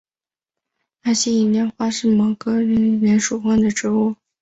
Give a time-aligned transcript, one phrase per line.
[1.03, 4.15] 二歧银莲花是毛茛科银莲花属的植物。